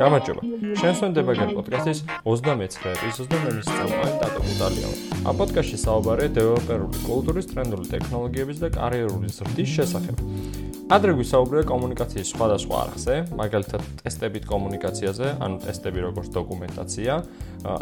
გამარჯობა. 0.00 0.42
შენსონ 0.80 1.12
დებაგერ 1.16 1.50
პოდკასტის 1.56 1.98
29 2.24 2.76
ეპიზოდზე 2.92 3.40
მე 3.42 3.50
მისწავლე 3.58 4.12
დატო 4.22 4.40
გუდალია. 4.46 4.88
ამ 5.28 5.34
პოდკასტში 5.40 5.78
საუბარია 5.84 6.32
დეველოპერული 6.38 7.02
კულტურის, 7.04 7.50
ტრენდული 7.52 7.86
ტექნოლოგიების 7.94 8.62
და 8.64 8.68
კარიერული 8.80 9.28
ზრდის 9.36 9.70
შესახებ. 9.76 10.16
ადრე 10.90 11.12
გვისაუბრია 11.14 11.62
კომუნიკაციის 11.70 12.30
სხვადასხვა 12.34 12.78
არხზე, 12.82 13.14
მაგალითად 13.38 13.82
ტესტებით 14.00 14.46
კომუნიკაციაზე, 14.50 15.28
ანუ 15.46 15.58
ტესტები 15.62 16.00
როგორც 16.02 16.28
დოკუმენტაცია, 16.34 17.18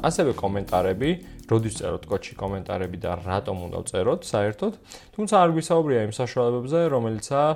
ასევე 0.04 0.34
კომენტარები, 0.36 1.10
როდის 1.48 1.79
წეროთ 1.80 2.05
კოდში 2.05 2.36
კომენტარები 2.36 3.00
და 3.00 3.16
რატომ 3.24 3.56
უნდა 3.64 3.80
წეროთ 3.88 4.29
საერთოდ. 4.29 4.73
თუმცა 5.16 5.34
არ 5.41 5.50
გვისაუბრია 5.56 6.00
იმ 6.05 6.12
საშუალებებზე, 6.20 6.79
რომელიცაა 6.92 7.50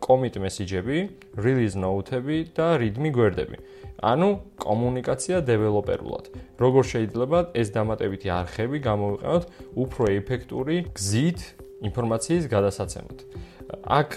commit 0.00 0.34
message-ები, 0.40 0.98
release 1.36 1.76
note-ები 1.76 2.38
და 2.56 2.80
readme 2.80 3.12
გვერდები. 3.12 3.56
ანუ 4.00 4.28
კომუნიკაცია 4.64 5.44
დეველოპერულად. 5.44 6.24
როგორ 6.56 6.82
შეიძლება 6.88 7.38
ეს 7.52 7.68
დამატებითი 7.76 8.28
არხები 8.32 8.78
გამოვიყენოთ 8.80 9.44
უფრო 9.76 10.02
ეფექტური 10.08 10.76
გზით 10.96 11.40
ინფორმაციის 11.84 12.44
გადასაცემად. 12.48 13.18
აქ 13.84 14.08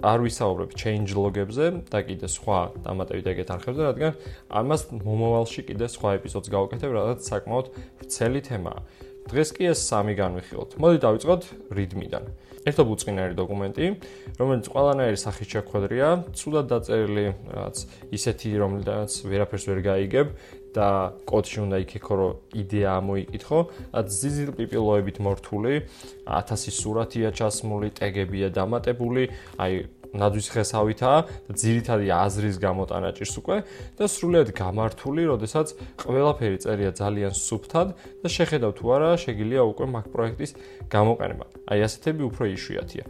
არ 0.00 0.22
ვისაუბრებ 0.24 0.72
change 0.80 1.12
log-ებზე 1.12 1.66
და 1.92 2.00
კიდე 2.08 2.28
სხვა 2.32 2.58
დამატებით 2.86 3.26
ეგეთ 3.34 3.52
არხებზე, 3.56 3.82
რადგან 3.90 4.12
ამას 4.48 4.82
მომავალში 4.96 5.66
კიდე 5.68 5.86
სხვა 5.92 6.14
ეპიზოდს 6.20 6.52
გავაკეთებ, 6.56 6.90
რადგან 6.96 7.18
საკმაოდ 7.28 7.66
ვრცელი 8.00 8.40
თემაა. 8.48 8.80
დღეს 9.28 9.48
კი 9.56 9.64
ეს 9.74 9.78
სამი 9.84 10.14
განვიხილოთ. 10.16 10.78
მოდი 10.80 10.98
დავიწყოთ 11.04 11.42
readme-დან. 11.76 12.24
ერთო 12.60 12.84
ბუწყინარი 12.84 13.34
დოკუმენტი, 13.40 13.86
რომელიც 14.36 14.66
ყველანაირი 14.68 15.18
სახით 15.20 15.48
შეხვედრია, 15.56 16.08
ცუდად 16.36 16.66
დაწერილი, 16.68 17.26
რაც 17.56 17.76
ისეთი, 18.12 18.50
რომელთაც 18.60 19.10
ვერაფერს 19.24 19.64
ვერ 19.64 19.80
გაიგებ 19.80 20.26
და 20.76 20.88
კოდში 21.24 21.58
უნდა 21.64 21.76
იქექო, 21.88 22.14
რომ 22.20 22.32
იდეა 22.60 22.90
ამოიკითხო, 23.00 23.58
რაც 23.96 24.06
ზიზილ 24.12 24.50
პიპილოებით 24.60 25.16
მორთული, 25.24 25.74
1000 26.28 26.76
სურათია 26.76 27.32
ჩასმული, 27.32 27.88
ტეგებია 27.96 28.52
დამატებული, 28.52 29.32
აი 29.56 29.88
ნაძვის 30.10 30.46
ხესავითაა 30.50 31.18
და 31.46 31.52
ძირითადი 31.54 32.06
აზრის 32.10 32.56
გამოტანა 32.58 33.10
ჭირს 33.14 33.34
უკვე 33.40 33.56
და 33.98 34.04
სრულიად 34.10 34.48
გამართული, 34.54 35.22
როდესაც 35.30 35.66
ყველაფერი 36.02 36.58
წერია 36.64 36.90
ძალიან 36.94 37.32
სუფთად 37.34 37.88
და 38.22 38.28
შეხედავ 38.28 38.70
თუ 38.74 38.84
არა 38.90 39.10
შეგიძლია 39.22 39.62
უკვე 39.70 39.86
მაგ 39.94 40.06
პროექტის 40.10 40.50
გამოყენება. 40.90 41.44
აი 41.70 41.78
ასეთები 41.86 42.22
უფრო 42.30 42.44
იშვიათია. 42.56 43.04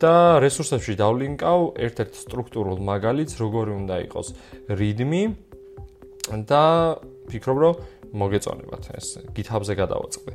და 0.00 0.14
რესურსებში 0.44 0.94
დავლინკავ 0.96 1.60
ერთ-ერთ 1.76 2.12
სტრუქტურულ 2.24 2.78
მაგალითს, 2.84 3.34
როგორი 3.40 3.72
უნდა 3.80 3.96
იყოს 4.08 4.28
readme 4.68 5.36
და 6.26 6.64
ფიქრობ, 7.30 7.58
რომ 7.58 7.74
მოგეწონებათ 8.16 8.84
ეს 8.96 9.06
GitHub-ზე 9.36 9.74
გადავაწყდე. 9.76 10.32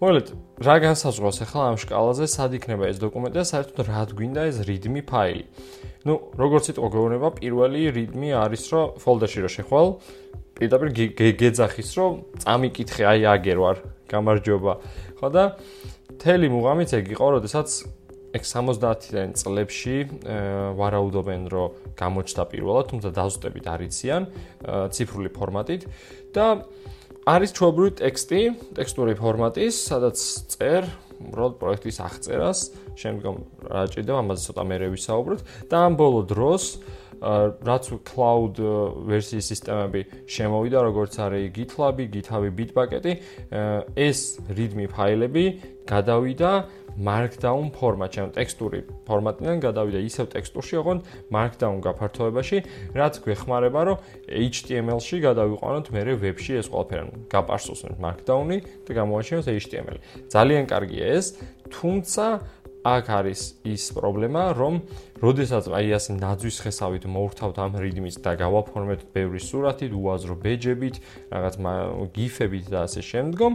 მოკლედ, 0.00 0.28
რა 0.64 0.76
განსაზღვრავს 0.84 1.38
ახლა 1.44 1.62
ამ 1.70 1.76
შკალაზე, 1.80 2.24
სად 2.24 2.52
იქნება 2.56 2.84
ეს 2.88 2.98
დოკუმენტი 3.04 3.36
და 3.36 3.44
საერთოდ 3.44 3.78
რა 3.84 4.00
გვინდა 4.16 4.42
ეს 4.48 4.56
readme 4.64 5.02
ფაილი. 5.04 5.44
ну, 6.08 6.16
როგორც 6.40 6.72
იტყვა 6.72 6.88
გეუბნება, 6.96 7.28
პირველი 7.36 7.80
readme 7.92 8.32
არის, 8.32 8.62
რომ 8.72 8.84
folder-ში 9.04 9.40
რო 9.44 9.50
შეხვალ, 9.52 9.88
პირდაპირ 10.56 10.88
გეძახის, 11.36 11.90
რომ 12.00 12.12
წამიკითხე, 12.40 13.02
აი 13.04 13.20
აგერ 13.36 13.58
ვარ, 13.60 13.76
გამარჯობა. 14.08 14.72
ხო 15.20 15.28
და 15.28 15.44
თელი 16.20 16.48
მუღამიც 16.52 16.90
ეგ 16.96 17.04
იყო, 17.16 17.26
როდესაც 17.36 17.68
ეგ 18.30 18.42
70-დან 18.46 19.34
წლებში 19.34 19.96
ვარაუდობენ, 20.78 21.42
რომ 21.50 21.68
გამოჩნდა 21.98 22.44
პირველად, 22.52 22.84
თუმცა 22.92 23.08
დაზუსტებით 23.10 23.66
არიციან 23.66 24.22
ციფრული 24.94 25.30
ფორმატით 25.34 25.82
და 26.30 26.46
არის 27.28 27.52
ჩვეულებრივი 27.56 27.92
ტექსტი, 28.00 28.40
ტექსტური 28.76 29.14
ფორმატის, 29.18 29.76
სადაც 29.90 30.16
წერ 30.54 30.88
უბრალოდ 31.20 31.54
პროექტის 31.60 31.98
აღწერას, 32.00 32.60
შემდგომ 32.96 33.36
რა 33.68 33.82
ჭირდება, 33.92 34.18
ამაზე 34.24 34.42
ცოტა 34.48 34.64
მე 34.70 34.76
რევისაუბროთ 34.84 35.40
და 35.68 35.76
ამ 35.84 35.92
ბოლო 36.00 36.22
დროს 36.30 36.64
რაც 37.20 37.84
cloud 38.08 38.56
ვერსიის 39.04 39.48
სისტემები 39.52 40.00
შემოვიდა, 40.24 40.78
როგორც 40.88 41.18
არის 41.20 41.52
GitLab, 41.52 42.00
GitHub, 42.08 42.48
Bitbucket, 42.56 43.04
ეს 43.92 44.40
readme 44.48 44.88
ფაილები 44.88 45.44
გადავიდა 45.84 46.52
markdown 46.98 47.70
ფორმატში, 47.74 48.18
ანუ 48.24 48.32
ტექსტური 48.36 48.80
ფორმატიდან 49.06 49.62
გადავიდა 49.62 50.00
ისევ 50.06 50.26
ტექსტურში, 50.34 50.74
ოღონდ 50.80 51.00
markdown 51.30 51.80
გაფართოებაში, 51.84 52.58
რაც 52.96 53.14
გვეხმარება, 53.24 53.80
რომ 53.90 53.96
HTML-ში 54.26 55.16
გადავიყვანოთ 55.26 55.86
მეორე 55.94 56.12
ვებში 56.24 56.52
ეს 56.60 56.70
ყველაფერი, 56.72 57.00
ანუ 57.06 57.12
გაპარსოსნოთ 57.30 57.96
markdown-ი 58.00 58.58
და 58.86 58.90
გამოაჩინოთ 59.00 59.46
HTML-ი. 59.60 60.00
ძალიან 60.34 60.64
კარგია 60.70 61.04
ეს, 61.20 61.26
თუმცა 61.70 62.26
აქ 62.80 63.06
არის 63.12 63.40
ის 63.68 63.92
პრობლემა, 63.92 64.56
რომ 64.56 64.80
როდესაც 65.20 65.68
აი 65.68 65.92
ასე 66.00 66.16
ნაძვის 66.16 66.56
ხესავით 66.64 67.04
მოვრთავთ 67.12 67.56
ამ 67.60 67.72
readme-ს 67.76 68.16
და 68.24 68.32
გავაფორმეთ 68.40 69.00
ბევრი 69.12 69.40
სურათით, 69.44 69.92
უაზრო 69.92 70.34
ბეჯებით, 70.40 70.96
რაღაც 71.28 71.54
gif-ებით 72.16 72.64
და 72.72 72.88
ასე 72.88 73.04
შემდგომ, 73.04 73.52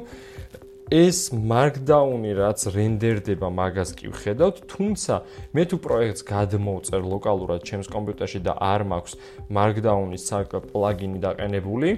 ეს 0.93 1.33
markdown-ი 1.33 2.31
რაც 2.37 2.61
რენდერდება 2.69 3.49
მაგას 3.49 3.93
კი 3.97 4.11
ვხედავთ, 4.13 4.55
თუმცა 4.69 5.13
მე 5.57 5.63
თუ 5.65 5.77
პროექტს 5.81 6.21
გადმოვწერ 6.29 7.01
ლოკალურად 7.01 7.65
ჩემს 7.65 7.89
კომპიუტერში 7.89 8.39
და 8.45 8.53
არ 8.53 8.85
მაქვს 8.85 9.17
markdown-ის 9.49 10.23
საკ 10.29 10.53
პლაგინი 10.69 11.17
დაყენებული, 11.25 11.89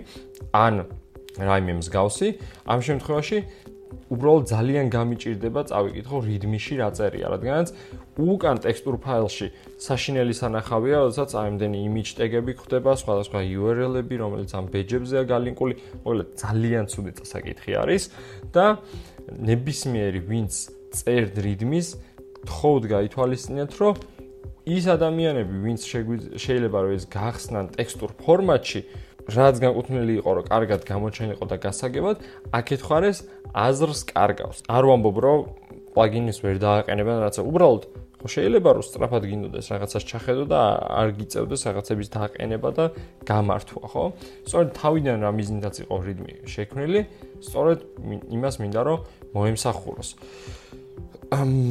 ან 0.55 0.87
რაიმე 1.35 1.73
მსგავსი, 1.83 2.27
ამ 2.63 2.79
შემთხვევაში 2.87 3.37
უბრალოდ 4.11 4.43
ძალიან 4.51 4.87
გამიჭირდება 4.91 5.61
წავიკითხო 5.67 6.17
readme-ში 6.23 6.75
რა 6.79 6.89
წერია, 6.95 7.27
რადგანაც 7.31 7.67
უკან 8.17 8.57
ტექსტურ 8.65 8.97
ფაილში 8.97 9.47
საშინელი 9.77 10.33
სანახავია, 10.33 11.05
როდესაც 11.05 11.35
აიმდენი 11.37 11.77
image 11.85 12.17
tag-ები 12.17 12.57
ხდება, 12.57 12.97
სხვადასხვა 12.97 13.39
URL-ები, 13.45 14.15
რომელიც 14.17 14.51
ამ 14.57 14.65
ბეჯებზეა 14.73 15.23
გალინკული, 15.29 15.75
მოკლედ 16.01 16.29
ძალიან 16.41 16.85
ცუდი 16.89 17.11
წასაკითხი 17.21 17.71
არის 17.77 18.03
და 18.53 18.65
ნებისმიერი 19.37 20.21
ვინც 20.25 20.53
წერდ 20.97 21.35
readme-ს, 21.45 21.87
თხოვთ 22.47 22.83
გაითვალისწინეთ, 22.89 23.71
რომ 23.77 23.95
ის 24.67 24.85
ადამიანები, 24.91 25.55
ვინც 25.63 25.81
შეიძლება 26.41 26.77
რომ 26.83 26.91
ეს 26.97 27.05
გახსნან 27.11 27.65
ტექსტურ 27.77 28.11
ფორმატში, 28.19 28.81
რაც 29.27 29.55
განკუთვნილი 29.59 30.13
იყო, 30.23 30.31
რომ 30.39 30.45
კარგად 30.47 30.81
გამოჩენილიყო 30.87 31.45
და 31.51 31.57
გასაგებად, 31.59 32.17
აქეთ 32.55 32.81
ხარეს 32.87 33.17
აზრს 33.51 34.01
კარგავს. 34.11 34.57
არ 34.71 34.83
ვამბობ, 34.87 35.17
რომ 35.23 35.39
პლაგინის 35.91 36.37
ვერ 36.43 36.55
დააყენებენ, 36.63 37.17
რაცა 37.27 37.41
უბრალოდ 37.43 37.83
შეიძლება 38.25 38.69
რომ 38.73 38.83
სწრაფად 38.87 39.23
გინდოდეს 39.29 39.67
რაღაცას 39.77 40.03
ჩახედო 40.09 40.43
და 40.49 40.61
არ 40.89 41.07
გიწევდეს 41.21 41.61
რაღაცების 41.69 42.07
დააყენება 42.17 42.69
და 42.73 42.85
გამართვა, 43.29 43.83
ხო? 43.93 44.03
სწორედ 44.49 44.69
თავიდან 44.73 45.17
რა 45.21 45.31
მიზნითაც 45.37 45.75
იყო 45.85 45.95
რიტმი 46.01 46.33
შექმნილი, 46.49 47.01
სწორედ 47.45 47.79
იმას 48.33 48.55
მინდა 48.57 48.81
რომ 48.89 48.99
მოემსახუროს. 49.37 50.09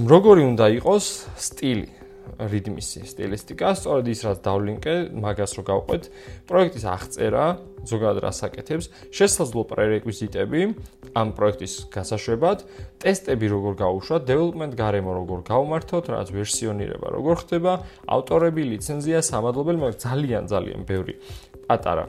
როგორი 0.06 0.42
უნდა 0.54 0.66
იყოს 0.78 1.06
სტილი? 1.34 2.05
რიტმისი 2.36 3.02
სტილისტიკა, 3.06 3.72
სწორედ 3.78 4.10
ის 4.12 4.20
რაც 4.26 4.38
დავლინკე, 4.44 4.94
მაგას 5.16 5.52
რო 5.56 5.62
გავყვეთ, 5.70 6.08
პროექტის 6.50 6.84
აღწერა, 6.90 7.44
ზოგადად 7.86 8.18
რას 8.26 8.40
აკეთებს, 8.46 8.90
შესაძლო 9.14 9.62
პრერეკვიზიტები 9.70 10.60
ამ 11.16 11.28
პროექტის 11.38 11.74
გასაშვებად, 11.94 12.66
ტესტები 13.00 13.46
როგორ 13.54 13.72
გაუშვათ, 13.80 14.26
დეველოპმენტ 14.26 14.72
გარემო 14.76 15.12
როგორ 15.22 15.38
გავმართოთ, 15.46 16.04
რაც 16.12 16.28
ვერსიონირება 16.34 17.08
როგორ 17.16 17.34
ხდება, 17.46 17.72
ავტორები, 18.10 18.62
ლიცენზია, 18.74 19.22
სამადლობელი, 19.22 19.78
მაგრამ 19.86 20.02
ძალიან 20.02 20.44
ძალიან 20.50 20.80
ბევრი 20.86 21.14
პატარა 21.66 22.06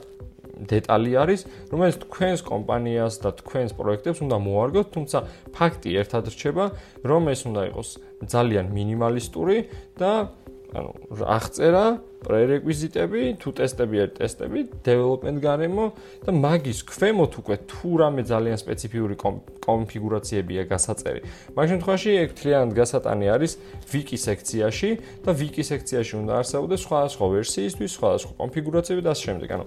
დეტალი 0.58 1.12
არის, 1.22 1.42
რომელიც 1.70 1.98
თქვენს 2.02 2.42
კომპანიას 2.48 3.22
და 3.22 3.30
თქვენს 3.42 3.72
პროექტებს 3.78 4.22
უნდა 4.26 4.38
მოარგოთ, 4.42 4.88
თუმცა 4.96 5.18
ფაქტი 5.54 5.90
ერთად 6.02 6.24
რჩება, 6.34 6.66
რომ 7.06 7.30
ეს 7.34 7.42
უნდა 7.46 7.62
იყოს 7.70 7.90
ძალიან 8.26 8.66
მინიმალისტური 8.74 9.58
და 9.98 10.34
ანუ 10.76 11.24
აღწერა, 11.24 11.86
პრერეკვიზიტები, 12.28 13.22
თუ 13.40 13.50
ტესტები 13.56 13.98
არის 14.04 14.16
ტესტები, 14.18 14.60
დეველოპმენტ 14.84 15.38
გარემო 15.40 15.86
და 16.28 16.32
მაგის 16.34 16.80
ქვემოთ 16.92 17.34
უკვე 17.40 17.56
თუ 17.72 17.90
რამე 18.02 18.22
ძალიან 18.28 18.58
სპეციფიური 18.60 19.16
კონფიგურაციებია 19.64 20.64
გასაწერი. 20.68 21.22
მაგ 21.56 21.66
შემთხვევაში 21.72 22.12
ეგ 22.24 22.30
თლიანად 22.36 22.72
გასატანი 22.76 23.26
არის 23.32 23.52
ვიკი 23.94 24.18
სექციაში 24.28 24.90
და 25.24 25.32
ვიკი 25.40 25.64
სექციაში 25.72 26.14
უნდა 26.20 26.34
არსებობდეს 26.42 26.82
სხვადასხვა 26.84 27.26
ვერსიისთვის, 27.38 27.90
სხვადასხვა 27.96 28.32
კონფიგურაციები 28.42 29.02
და 29.08 29.10
ასე 29.16 29.24
შემდეგ. 29.30 29.48
ანუ 29.56 29.66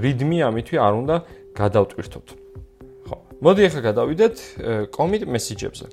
readme 0.00 0.38
ამითვე 0.48 0.76
არ 0.80 0.92
უნდა 1.02 1.16
გადავტვირთოთ. 1.60 2.28
ხო. 3.04 3.16
მოდი 3.44 3.60
ახლა 3.68 3.80
გადავიდეთ 3.90 4.34
commit 4.96 5.22
message-ებზე. 5.28 5.86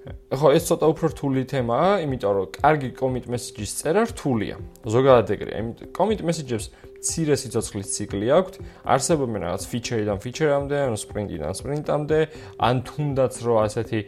ხო, 0.00 0.48
ეს 0.56 0.64
ცოტა 0.64 0.86
უფრო 0.96 1.06
რთული 1.12 1.42
თემაა, 1.44 1.90
იმიტომ 2.06 2.32
რომ 2.32 2.46
კარგი 2.56 2.88
commit 2.96 3.26
message-ის 3.28 3.72
წერა 3.76 4.08
რთულია. 4.08 4.56
ზოგადად 4.88 5.28
ეგრეა, 5.36 5.56
იმიტომ 5.60 5.88
commit 5.92 6.20
message-ებს 6.24 6.72
ცირე 7.04 7.36
სიცოცხლის 7.36 7.88
ციკლი 7.96 8.28
აქვს, 8.32 8.56
არსებობენ 8.94 9.40
რაღაც 9.44 9.62
feature-დან 9.68 10.18
feature-ამდე, 10.24 10.76
ან 10.88 10.96
sprint-დან 10.96 11.52
sprint-ამდე, 11.60 12.20
ან 12.64 12.76
თუნდაც 12.88 13.34
რო 13.44 13.54
ასეთი 13.60 14.00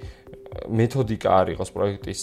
მეთოდიკა 0.53 1.29
არ 1.33 1.47
იყოს 1.57 1.71
პროექტის 1.73 2.23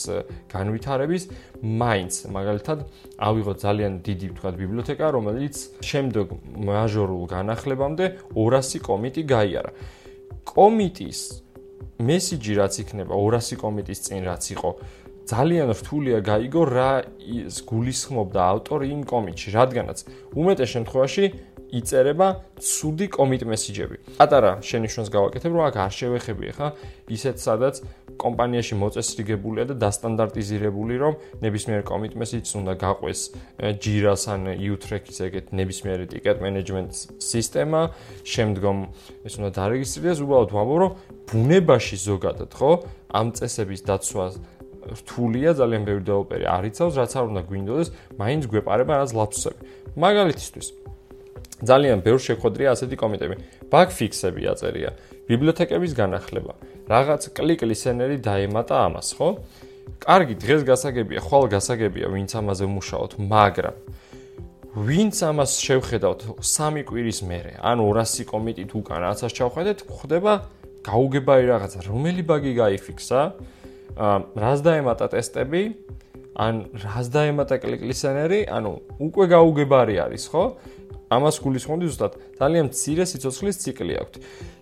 განვითარების, 0.49 1.23
მაინც 1.61 2.13
მაგალითად 2.29 2.79
ავიღოთ 3.25 3.57
ძალიან 3.65 3.93
დიდი 4.05 4.27
თქვა 4.37 4.49
ბიბლიოთეკა, 4.57 5.05
რომელიც 5.17 5.55
შემდეგ 5.81 6.25
მაჟორულ 6.69 7.23
განახლებამდე 7.33 8.05
200 8.37 8.81
კომიტი 8.85 9.21
გაიარა. 9.29 9.71
კომიტის 10.45 11.19
მესიჯი 11.99 12.53
რაც 12.55 12.73
იქნება 12.83 13.13
200 13.19 13.59
კომიტის 13.59 13.99
წინ 14.07 14.21
რაც 14.31 14.43
იყო 14.55 14.69
ძალიან 15.29 15.69
რთულია 15.77 16.19
გაიგო 16.25 16.63
რა 16.65 16.91
გულისხმობდა 17.69 18.41
ავტორი 18.53 18.85
იმ 18.95 19.01
კომიტში, 19.05 19.49
რადგანაც 19.53 19.97
უმეტეს 20.33 20.69
შემთხვევაში 20.73 21.25
იწერება 21.69 22.27
ცუდი 22.57 23.07
კომიტ 23.13 23.43
მესიჯები. 23.45 23.97
პატარა 24.17 24.51
შენიშვნას 24.65 25.09
გავაკეთებ, 25.13 25.51
რომ 25.53 25.63
აქ 25.69 25.75
არ 25.85 25.93
შევეხები 25.99 26.45
ხა 26.57 26.67
ისეთ 27.13 27.37
სადაც 27.37 27.75
კომპანიაში 28.19 28.75
მოწესრიგებულია 28.79 29.65
და 29.71 29.75
დასტანდარტიზირებული, 29.79 30.95
რომ 30.99 31.13
ნებისმიერ 31.39 31.81
კომიტ 31.87 32.13
მესიჯს 32.19 32.51
უნდა 32.59 32.73
გაყვეს 32.83 33.21
Jira-ს 33.79 34.23
ან 34.33 34.41
U-Track-ის 34.59 35.17
ეგეთ 35.25 35.45
ნებისმიერი 35.55 36.05
ticket 36.11 36.43
management 36.43 36.91
სისტემა, 37.23 37.81
შემდგომ 38.27 38.77
ეს 39.23 39.33
უნდა 39.39 39.49
დარეგისტრირდეს, 39.55 40.19
უბრალოდ 40.19 40.51
ვამბობ, 40.59 40.77
რომ 40.83 40.91
ბუნებაში 41.31 41.97
ზოგადად, 42.03 42.51
ხო, 42.59 42.71
ამ 43.15 43.27
წესების 43.39 43.81
დაცვა 43.87 44.25
რთულია, 44.89 45.49
ძალიან 45.59 45.83
ბევრი 45.85 46.03
დეველოპერი 46.07 46.45
არიცავს, 46.49 46.93
რაც 46.97 47.11
არ 47.19 47.25
უნდა 47.29 47.41
გვინდოდეს, 47.49 47.89
მაინც 48.19 48.43
გვეპარება 48.49 48.91
რაღაც 48.97 49.11
ლაფსები. 49.19 49.61
მაგალითისთვის 49.99 50.67
ძალიან 51.59 51.99
ბევრი 51.99 52.21
შეხვედრია 52.23 52.67
ასეთი 52.73 52.95
კომიტები. 52.95 53.35
bug 53.69 53.89
fix-ები 53.91 54.47
აწერია, 54.49 54.95
ბიბლიოთეკების 55.29 55.93
განახლება, 55.93 56.53
რაღაც 56.89 57.29
კლიკ 57.37 57.61
ლისენერი 57.69 58.17
დაემატა 58.25 58.75
ამას, 58.89 59.13
ხო? 59.13 59.29
კარგი, 60.01 60.35
დღეს 60.41 60.61
გასაგებია, 60.65 61.19
ხვალ 61.21 61.45
გასაგებია, 61.53 62.09
ვინც 62.09 62.31
ამაზე 62.39 62.65
მუშაობთ, 62.65 63.13
მაგრამ 63.29 63.75
ვინც 64.69 65.15
ამას 65.25 65.51
შევხედავთ 65.65 66.21
3 66.45 66.83
კვირის 66.85 67.19
მერე, 67.25 67.53
ანუ 67.61 67.83
200 67.89 68.25
კომიტით 68.29 68.71
უკან 68.77 68.97
რაღაცას 69.05 69.33
ჩავხედეთ, 69.37 69.77
ხდება 69.89 70.33
გაუგებარი 70.85 71.45
რაღაცა, 71.49 71.79
რომელი 71.89 72.23
ბაგი 72.29 72.53
გაიფიქსა? 72.57 73.21
რას 74.39 74.59
დაემატა 74.63 75.05
ტესტები? 75.13 75.63
ან 76.39 76.53
რას 76.71 77.07
დაემატა 77.11 77.55
კლიკ 77.59 77.81
ლისენერი? 77.83 78.47
ანუ 78.47 78.71
უკვე 79.03 79.25
გაუგებარი 79.33 79.95
არის, 80.05 80.23
ხო? 80.31 80.43
ამას 81.09 81.39
გულისხმობდი 81.41 81.87
ზუსტად 81.89 82.13
ძალიან 82.37 82.69
მცირე 82.69 83.03
სიცოცხლის 83.09 83.57
ციკლი 83.65 83.95
აქვს. 83.97 84.17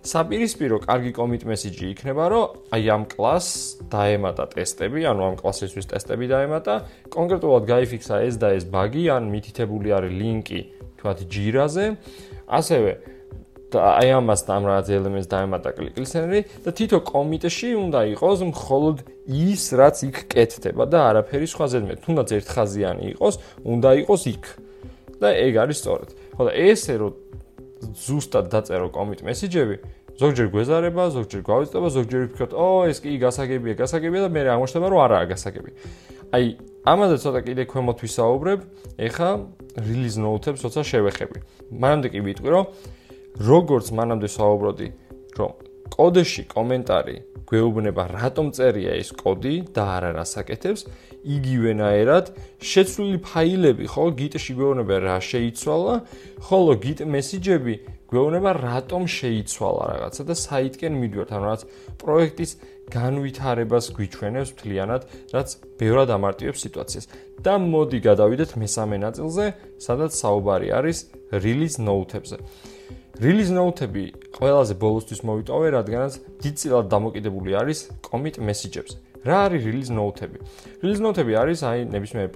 საპირისპირო 0.08 0.76
კარგი 0.80 1.12
commit 1.12 1.44
message 1.44 1.80
იქნება, 1.92 2.24
რომ 2.32 2.46
აი 2.72 2.84
ამ 2.88 3.02
კლას 3.12 3.46
დაემატა 3.92 4.44
ტესტები, 4.56 5.04
ანუ 5.12 5.20
ამ 5.28 5.34
კლასისთვის 5.36 5.86
ტესტები 5.92 6.26
დაემატა, 6.32 6.74
კონკრეტულად 7.12 7.62
გაიფიქსა 7.68 8.16
ეს 8.24 8.34
და 8.40 8.48
ეს 8.56 8.64
ბაგი, 8.64 9.04
ან 9.12 9.28
მითითებული 9.28 9.88
არის 9.92 10.12
ლინკი, 10.16 10.60
თქვათ 10.96 11.18
Jira-ზე. 11.28 11.86
ასევე 12.48 12.92
და 13.68 14.00
აი 14.00 14.08
ამას 14.16 14.40
და 14.48 14.52
ამ 14.56 14.64
რაღაც 14.64 14.86
ელემენტს 14.96 15.28
დაემატა 15.28 15.70
კლიკლისენერი 15.76 16.40
და 16.64 16.70
თითო 16.72 16.98
კომიტში 17.04 17.70
უნდა 17.76 18.00
იყოს 18.16 18.40
მხოლოდ 18.48 18.96
ის, 19.28 19.62
რაც 19.76 19.96
იქ 20.08 20.16
კეთდება 20.32 20.88
და 20.88 20.98
არაფერი 21.12 21.46
სხვა 21.52 21.66
ზედმეტ. 21.76 21.98
თუნდაც 22.00 22.28
ერთხაზიანი 22.40 23.04
იყოს, 23.12 23.34
უნდა 23.68 23.90
იყოს 24.08 24.22
იქ. 24.32 24.44
და 25.18 25.34
ეგ 25.34 25.54
არის 25.66 25.78
სწორად. 25.82 26.10
ხო 26.38 26.46
და 26.46 26.52
ესე 26.54 26.94
რომ 27.02 27.12
ზუსტად 27.98 28.46
დაწერო 28.52 28.88
კომიტ 28.94 29.22
მესიჯები, 29.26 29.76
ზოგჯერ 30.18 30.48
გვეზარება, 30.54 31.04
ზოგჯერ 31.14 31.42
გვავიწდება, 31.46 31.88
ზოგჯერ 31.94 32.20
ვფიქრობ, 32.26 32.54
ო, 32.58 32.66
ეს 32.90 32.98
კი 33.02 33.18
გასაგებია, 33.22 33.74
გასაგებია 33.78 34.22
და 34.26 34.30
მე 34.34 34.40
რა 34.46 34.50
აღმოჩნდება, 34.58 34.86
რომ 34.90 35.00
არაა 35.06 35.24
გასაგები. 35.30 35.70
აი, 36.34 36.44
ამაზე 36.90 37.16
ცოტა 37.22 37.40
კიდე 37.46 37.62
ქვემოთ 37.70 37.98
ვისაუბრებ, 38.02 38.60
ეხა 38.98 39.30
release 39.78 40.18
note-ებს 40.18 40.62
ცოტა 40.66 40.82
შევეხები. 40.90 41.38
მანამდე 41.70 42.08
კი 42.14 42.20
ვიტყვი, 42.26 42.48
რომ 42.50 42.64
როგორც 43.46 43.86
მანამდე 43.94 44.28
საუბრობდი, 44.34 44.88
რომ 45.38 45.50
კოდში 45.92 46.44
კომენტარი 46.52 47.16
გვეუბნება 47.48 48.04
რატომ 48.12 48.50
წერია 48.52 48.96
ეს 49.00 49.10
კოდი 49.16 49.54
და 49.72 49.84
არა 49.96 50.10
რასაკეთებს, 50.20 50.84
იგივენაერად 51.24 52.26
შეცვლილი 52.60 53.20
ფაილები 53.24 53.88
ხო 53.88 54.04
git-ში 54.18 54.52
გვეუბნება 54.58 54.96
რა 55.04 55.16
შეიცვალა, 55.24 55.94
ხოლო 56.44 56.72
git 56.84 57.00
message-ები 57.08 57.74
გვეუბნება 58.08 58.52
რატომ 58.56 59.08
შეიცვალა 59.08 59.84
რაღაცა 59.92 60.22
და 60.28 60.34
საიტკენ 60.44 60.92
მიდივართ, 61.00 61.30
ანუ 61.36 61.44
რაც 61.48 61.62
პროექტის 62.00 62.52
განვითარებას 62.88 63.84
გვიჩვენებს 63.96 64.52
მთლიანად, 64.56 65.02
რაც 65.36 65.48
ბევრად 65.80 66.08
ამარტივებს 66.16 66.60
სიტუაციას. 66.68 67.04
და 67.44 67.54
მოდი 67.60 67.98
გადავიდეთ 68.08 68.50
მესამე 68.58 68.96
ნაწილზე, 69.04 69.44
სადაც 69.78 70.10
საუბარი 70.16 70.68
არის 70.78 70.98
release 71.32 71.76
note-ებზე. 71.78 72.36
release 73.20 73.52
note-ები 73.52 74.04
ყველაზე 74.38 74.74
ბოლოსთვის 74.78 75.20
მოვიტოვე, 75.26 75.68
რადგანაც 75.74 76.18
დიდწილად 76.44 76.86
დამოკიდებული 76.94 77.58
არის 77.58 77.78
commit 78.06 78.38
message-ებზე. 78.38 79.07
რა 79.28 79.38
არის 79.48 79.62
release 79.68 79.92
note-ები? 79.92 80.38
release 80.82 81.02
note-ები 81.04 81.32
არის 81.36 81.60
აი 81.68 81.84
ნებისმიერ 81.92 82.28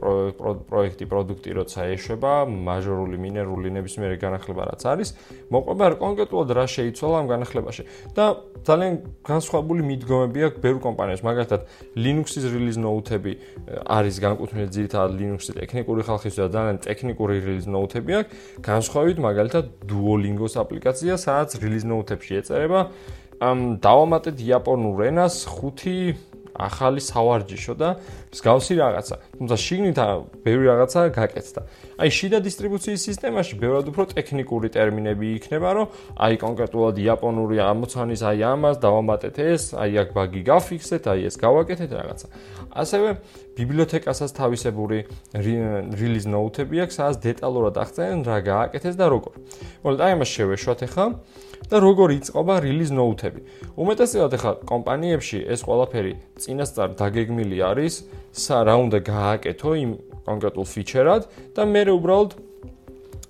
პროექტი, 0.69 1.05
პროდუქტი, 1.09 1.51
როცა 1.59 1.81
ეშვება, 1.97 2.33
მაჟორული, 2.45 3.17
მინერული 3.17 3.73
ნებისმიერი 3.73 4.17
განახლება 4.21 4.63
რაც 4.69 4.83
არის, 4.93 5.09
მოყვება 5.49 5.85
კონკრეტულად 6.03 6.49
რა 6.59 6.65
შეიცვალა 6.77 7.17
ამ 7.23 7.27
განახლებაში. 7.33 7.83
და 8.13 8.25
ძალიან 8.63 8.95
განსხვავებული 9.27 9.83
მიდგომები 9.89 10.39
აქვს 10.47 10.61
ბევრ 10.63 10.79
კომპანიას, 10.87 11.23
მაგალითად 11.27 11.61
Linux-ის 11.97 12.45
release 12.53 12.79
note-ები 12.79 13.33
არის 13.89 14.17
განკუთვნილი 14.23 14.71
ძირითადად 14.77 15.13
Linux-ის 15.19 15.57
ტექნიკური 15.59 16.01
ხალხის 16.07 16.35
და 16.39 16.47
ძალიან 16.53 16.79
ტექნიკური 16.87 17.35
release 17.43 17.67
note-ები 17.67 18.13
აქვს. 18.21 18.31
განსხვავებით 18.63 19.19
მაგალითად 19.19 19.65
Duolingo-s 19.89 20.55
აპლიკაცია, 20.63 21.19
სადაც 21.19 21.59
release 21.59 21.87
note-ებში 21.89 22.33
ეწერება 22.39 22.81
ამ 23.43 23.63
დავამატეთ 23.83 24.39
იაპონურ 24.39 25.01
ენას 25.11 25.43
5 25.51 26.15
ახალი 26.69 27.01
სავარჯიშო 27.03 27.75
და 27.79 27.89
მსგავსი 28.33 28.75
რაღაცა. 28.83 29.15
თუმცა 29.39 29.57
შიგნით 29.67 29.99
ბევრი 30.47 30.65
რაღაცა 30.73 31.01
გაკეთდა. 31.17 31.61
აი 32.03 32.09
შიდა 32.09 32.39
დისტრიბუციის 32.47 33.03
სისტემაში 33.09 33.55
ბევრად 33.63 33.87
უფრო 33.93 34.05
ტექნიკური 34.17 34.69
ტერმინები 34.73 35.27
იქნება, 35.39 35.69
რომ 35.77 35.87
აი 36.17 36.35
კონკრეტულად 36.43 36.95
იაპონური 37.03 37.57
ამოცანის 37.63 38.23
აი 38.23 38.39
ამას 38.53 38.77
დავამატეთ 38.83 39.37
ეს, 39.39 39.63
აი 39.77 39.93
აქ 40.03 40.09
ბაგი 40.17 40.43
გაფიქსეთ, 40.49 41.03
აი 41.13 41.21
ეს 41.29 41.35
გავაკეთეთ 41.39 41.91
რაღაცა. 41.93 42.27
ასევე 42.73 43.09
ბიბლიოთეკასაც 43.57 44.31
თავისებური 44.33 44.99
release 45.37 46.29
note-ები 46.29 46.83
აქვს, 46.85 46.97
სადაც 46.99 47.17
დეტალურად 47.27 47.75
აღწერენ 47.83 48.21
რა 48.25 48.39
გააკეთეს 48.49 48.97
და 48.97 49.07
როგორ. 49.13 49.35
მოგეთ 49.85 50.01
აი 50.03 50.13
ამას 50.17 50.31
შევეშვათ 50.33 50.81
ახლა. 50.89 51.07
და 51.71 51.77
როგორ 51.79 52.09
იწყობა 52.19 52.55
release 52.61 52.93
note-ები. 52.93 53.41
უმეტესად 53.79 54.33
ახლა 54.37 54.53
კომპანიებში 54.67 55.39
ეს 55.47 55.61
ყველაფერი 55.63 56.13
წინასწარ 56.43 56.89
დაგეგმილი 57.01 57.59
არის, 57.63 57.95
რა 58.51 58.75
უნდა 58.83 58.99
გააკეთო 59.07 59.71
იმ 59.85 59.91
კონკრეტულ 60.27 60.67
feature-ად 60.67 61.23
და 61.55 61.63
მე 61.65 61.83
უბრალოდ 61.97 62.31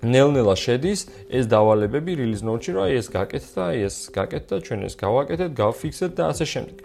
ნელ-ნელა 0.02 0.56
შედის 0.58 1.00
ეს 1.30 1.44
დავალებები 1.46 2.18
release 2.18 2.42
note-ში, 2.42 2.74
აი 2.74 2.92
ეს 2.98 3.06
გაკეთდა, 3.14 3.62
აი 3.70 3.78
ეს 3.86 3.96
გაკეთდა, 4.10 4.54
ჩვენ 4.66 4.80
ეს 4.90 4.94
გავაკეთეთ, 4.98 5.50
გავფიქსეთ 5.62 6.12
და 6.18 6.22
ასე 6.32 6.44
შემდეგ. 6.52 6.76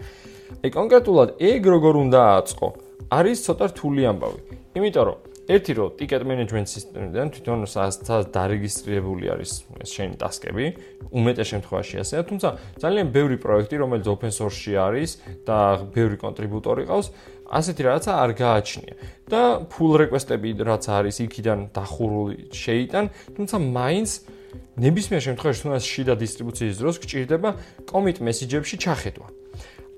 აი 0.62 0.70
კონკრეტულად 0.70 1.28
ეგ 1.42 1.62
როგორ 1.66 1.94
უნდა 2.06 2.20
აწყო? 2.38 2.87
არის 3.08 3.38
ცოტა 3.46 3.66
რთული 3.72 4.02
ამბავი. 4.04 4.40
იმიტომ 4.76 5.04
რომ 5.08 5.18
ერთი 5.48 5.72
რო 5.80 5.86
ticket 5.96 6.22
management 6.28 6.68
system-დან 6.68 7.32
თვითონ 7.32 7.64
სადაც 7.64 8.28
დარეგისტრირებული 8.36 9.32
არის 9.32 9.52
ეს 9.80 9.90
შენი 9.96 10.14
ტასკები, 10.20 10.64
უმეტეს 11.08 11.48
შემთხვევაში 11.52 11.94
ასეა, 12.04 12.20
თუმცა 12.28 12.48
ძალიან 12.84 13.06
ბევრი 13.16 13.36
პროექტი, 13.40 13.74
რომელიც 13.80 14.06
open 14.12 14.28
source-ში 14.28 14.76
არის 14.76 15.10
და 15.48 15.88
ბევრი 15.96 16.16
კონტრიბუტორი 16.20 16.84
ყავს, 16.84 17.08
ასეთი 17.48 17.82
რაღაცა 17.88 18.12
არ 18.12 18.30
გააჩნია. 18.44 18.94
და 19.28 19.40
pull 19.72 19.96
request-ები 20.04 20.52
რაც 20.68 20.84
არის 20.88 21.16
იქიდან 21.24 21.58
დახურული 21.72 22.52
შეიტან, 22.52 23.04
თუმცა 23.36 23.56
მაინც 23.56 24.08
ნებისმიერ 24.84 25.22
შემთხვევაში 25.28 25.60
თუნდაც 25.64 25.84
შიდა 25.84 26.14
დისტრიბუციის 26.22 26.76
დროს 26.80 26.96
გჭირდება 27.00 27.50
commit 27.88 28.20
message-ებში 28.20 28.76
ჩახედვა. 28.84 29.37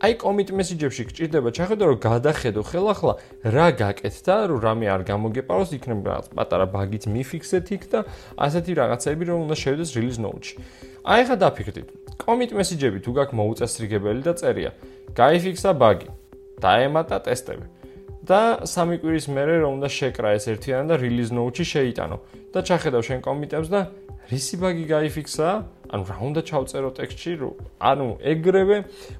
აი 0.00 0.14
commit 0.16 0.48
message-ებში 0.56 1.04
გჭირდება 1.12 1.50
ჩახედო 1.52 1.84
რომ 1.90 1.98
გადახედო 2.00 2.62
ხელახლა 2.64 3.14
რა 3.52 3.66
გაკეთდა 3.80 4.36
რომ 4.48 4.60
რამე 4.64 4.86
არ 4.96 5.02
გამოგეპაროს 5.10 5.74
იქნება 5.76 6.14
პატარა 6.32 6.66
ბაგიც 6.72 7.04
მიფიქსეთ 7.04 7.68
იქ 7.76 7.84
და 7.92 8.00
ასეთი 8.46 8.72
რაღაცები 8.80 9.28
რომ 9.28 9.44
უნდა 9.44 9.56
შევიდეს 9.60 9.90
release 10.00 10.20
note-ში 10.24 10.54
აი 11.04 11.22
ხა 11.28 11.36
დაფიქრდით 11.44 11.88
commit 12.24 12.56
message-ები 12.56 13.04
თუ 13.04 13.10
გაქვს 13.20 13.36
მოუწესრიგებელი 13.40 14.22
და 14.24 14.32
წერია 14.40 14.70
გაიფიქსა 15.20 15.70
ბაგი 15.76 16.08
დაემატა 16.60 17.18
ტესტები. 17.26 17.66
და 18.20 18.68
სამი 18.68 19.00
კვირის 19.00 19.26
მერე 19.32 19.54
რომ 19.64 19.80
უნდა 19.80 19.88
შეკრა 19.96 20.30
ეს 20.36 20.44
ერთიანი 20.52 20.92
და 20.92 20.96
release 21.00 21.32
note-ში 21.32 21.64
შეიტანო 21.72 22.16
და 22.52 22.60
ჩახედავ 22.68 23.02
შენ 23.08 23.20
კომიტებს 23.24 23.68
და 23.72 23.80
რისი 24.28 24.56
ბაგი 24.60 24.84
გაიფიქსა? 24.92 25.48
ანუ 25.90 26.04
რა 26.06 26.16
უნდა 26.22 26.40
ჩავწერო 26.46 26.90
ტექსტში, 26.94 27.32
ანუ 27.82 28.06
ეგრევე 28.22 28.76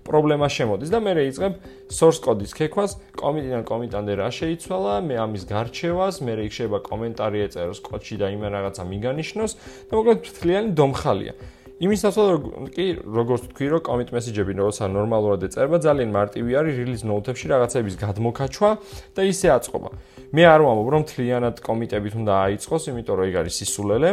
პრობლემა 0.06 0.46
შემოდის 0.46 0.90
და 0.94 0.98
მე 1.02 1.12
რეიწყებ 1.18 1.52
source 1.90 2.22
code-ის 2.22 2.54
ქექვას, 2.54 2.94
კომიტიდან 3.18 3.62
კომიტამდე 3.66 4.12
რა 4.22 4.28
შეიცვალა, 4.30 4.94
მე 5.02 5.14
ამის 5.18 5.42
გარჩევას, 5.50 6.22
მე 6.22 6.32
რეიქ 6.38 6.52
შეიძლება 6.54 6.80
კომენტარი 6.86 7.38
ეწეროს 7.50 7.80
კოდში 7.82 8.16
და 8.22 8.30
იმენ 8.38 8.50
რაღაცა 8.54 8.82
მიგანიშნოს 8.86 9.52
და 9.90 9.92
მოკლედ 9.98 10.18
მთლიანი 10.30 10.70
დომხალია. 10.78 11.34
იმის 11.80 12.02
ნაცვლად 12.04 12.72
კი 12.76 12.86
როგორც 13.08 13.44
თქვი 13.56 13.66
რომ 13.72 13.80
commit 13.88 14.10
message-ები 14.12 14.52
როცა 14.52 14.84
ნორმალურად 14.92 15.46
ეწერება 15.48 15.80
ძალიან 15.80 16.10
მარტივი 16.12 16.52
არის 16.60 16.74
release 16.76 17.04
note-ებში 17.08 17.46
რაღაცების 17.48 17.96
გადმოკაჩვა 18.04 18.70
და 19.16 19.20
ისე 19.24 19.48
აწყობა. 19.56 19.90
მე 20.30 20.42
არ 20.44 20.60
ვამბობ 20.60 20.88
რომ 20.92 21.02
თლიანად 21.08 21.56
კომიტებით 21.64 22.14
უნდა 22.20 22.32
აიწყოს, 22.46 22.82
იმიტომ 22.92 23.14
რომ 23.16 23.24
ეგ 23.32 23.34
არის 23.40 23.54
სისულელე 23.60 24.10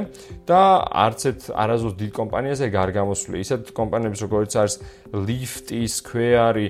და 0.47 0.61
არც 1.05 1.21
ერთ 1.27 1.41
არაზოს 1.53 1.93
დიდ 1.99 2.11
კომპანიას 2.15 2.59
ეგ 2.65 2.73
არ 2.73 2.89
გამოსვლი. 2.95 3.35
ისეთ 3.43 3.61
კომპანიებს 3.75 4.19
როგორც 4.25 4.51
არის 4.57 4.75
Lyft-ი, 5.13 5.81
Square-ი, 5.87 6.67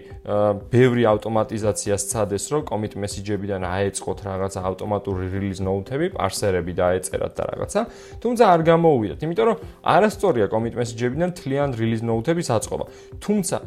ბევრი 0.73 1.03
ავტომატიზაცია 1.13 1.95
სცადეს, 1.95 2.43
რომ 2.51 2.61
commit 2.67 2.93
message-ებიდან 2.97 3.61
აეწყოთ 3.63 4.19
რაღაცა 4.27 4.59
ავტომატური 4.67 5.25
release 5.29 5.61
note-ები, 5.61 6.11
parser-ები 6.17 6.73
და 6.73 6.83
აეწერათ 6.97 7.33
და 7.37 7.43
რაღაცა. 7.53 7.81
თუმცა 8.21 8.43
არ 8.51 8.61
გამოუვიდათ, 8.67 9.19
იმიტომ 9.25 9.45
რომ 9.47 9.57
არასწორია 9.95 10.45
commit 10.51 10.73
message-ებიდან 10.87 11.31
თლიან 11.35 11.75
release 11.75 12.03
note-ების 12.07 12.47
აწყობა. 12.55 12.85
თუმცა 13.19 13.57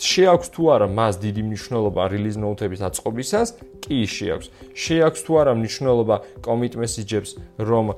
შეაქვს 0.00 0.48
თუ 0.52 0.62
არა 0.74 0.86
მას 0.92 1.14
დიდი 1.24 1.42
მნიშვნელობა 1.48 2.02
release 2.12 2.38
note-ების 2.40 2.80
აწყობისას? 2.88 3.48
კი, 3.84 3.98
შეაქვს. 4.04 4.46
შეაქვს 4.76 5.20
თუ 5.24 5.32
არა 5.40 5.52
მნიშვნელობა 5.56 6.16
commit 6.44 6.76
message-ებს, 6.76 7.30
რომ 7.58 7.96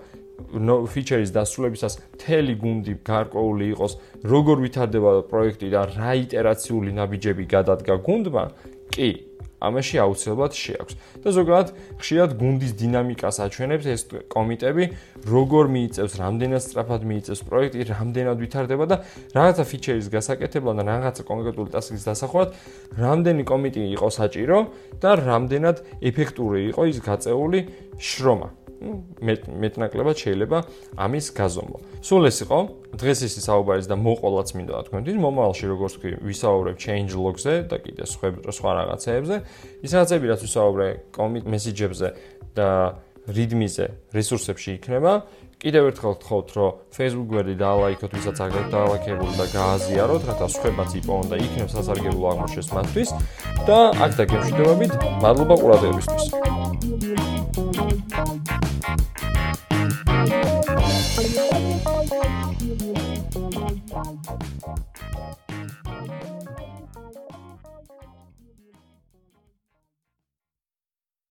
no 0.52 0.86
features 0.86 1.30
დასრულებისას 1.34 1.94
თელი 2.22 2.54
გუნდი 2.62 2.94
გარკვეული 3.06 3.64
იყოს, 3.74 3.92
როგორ 4.26 4.56
ვითარდება 4.62 5.10
პროექტი 5.30 5.68
და 5.74 5.82
რა 5.94 6.12
iterაციული 6.26 6.90
ნაბიჯები 6.98 7.44
გადადგა 7.46 7.94
გუნდმა? 8.06 8.44
კი, 8.92 9.08
ამაში 9.62 9.96
აუცილებლად 10.02 10.52
შეაქვს. 10.52 10.94
და 11.22 11.28
ზოგადად 11.32 11.68
ხშირად 12.02 12.30
გუნდის 12.38 12.72
დინამიკას 12.82 13.36
აჩვენებს 13.46 13.86
ეს 13.94 14.02
კომიტები, 14.26 14.84
როგორ 15.22 15.64
მიიწევს, 15.74 16.12
რამდენად 16.22 16.62
სწრაფად 16.66 17.02
მიიწევს 17.06 17.40
პროექტი, 17.46 17.80
რამდენად 17.92 18.36
ვითარდება 18.42 18.84
და 18.90 18.96
რაღაცა 19.32 19.64
ფიჩერის 19.70 20.08
გასაკეთებლად 20.12 20.76
და 20.78 20.82
რაღაცა 20.90 21.22
კონკრეტული 21.30 21.68
ტასკის 21.72 22.02
დასახვად, 22.10 22.48
რამდენი 22.98 23.42
კომიტი 23.46 23.82
იყო 23.96 24.08
საჭირო 24.10 24.58
და 25.02 25.10
რამდენად 25.18 25.76
ეფექტური 26.02 26.60
იყო 26.74 26.82
ის 26.90 26.98
გაწეული 27.02 27.60
შრომა. 28.02 28.61
მეტნაკლებად 29.22 30.16
შეიძლება 30.18 30.58
ამის 30.98 31.26
გაზომვა. 31.38 31.78
სულ 32.02 32.22
ეს 32.30 32.38
იყო 32.44 32.58
დღეს 32.98 33.18
ის 33.26 33.34
საუბარის 33.46 33.86
და 33.86 33.96
მოყოლაც 33.96 34.48
მინდა 34.58 34.82
თქვენთვის 34.88 35.16
მომავალში 35.22 35.64
როგორც 35.72 35.92
თქვი 35.98 36.10
ვისაუბრებ 36.26 36.76
change 36.82 37.12
log-ზე 37.14 37.54
და 37.70 37.76
კიდე 37.78 38.04
სხვა 38.10 38.28
სხვა 38.50 38.70
რაღაცეებზე. 38.78 39.36
ის 39.86 39.90
რაღაცები 39.94 40.24
რაც 40.32 40.40
ვისაუბრე 40.42 40.86
commit 41.14 41.44
message-ებზე 41.46 42.08
და 42.58 42.68
readme-ზე 43.30 43.86
რესურსებში 44.10 44.70
იქნება. 44.82 45.22
კიდევ 45.62 45.94
ერთხელ 45.94 46.14
გთხოვთ, 46.18 46.48
რომ 46.58 46.70
Facebook 46.90 47.28
გვერდი 47.30 47.54
დაალაიქოთ, 47.62 48.10
ვისაც 48.18 48.38
არ 48.42 48.66
დაალაიქებული 48.74 49.34
და 49.38 49.46
გააზიაროთ, 49.54 50.22
რათა 50.26 50.46
სხვებაც 50.58 50.90
იპოვონ 50.98 51.26
და 51.30 51.36
იქნებ 51.38 51.68
სასარგებლო 51.70 52.26
აღმოჩენს 52.34 52.68
მათთვის. 52.74 53.10
და 53.62 53.78
აქ 53.94 54.12
და 54.18 54.24
გემშვიდობებით, 54.26 54.92
მადლობა 55.22 55.54
ყურადღებისთვის. 55.62 56.22
Thank 58.94 59.22
you. 59.22 59.31